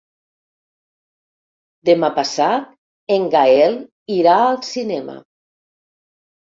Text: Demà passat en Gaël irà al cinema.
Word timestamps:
Demà 1.91 2.09
passat 2.17 2.67
en 3.19 3.31
Gaël 3.39 3.81
irà 4.19 4.43
al 4.51 4.63
cinema. 4.75 5.21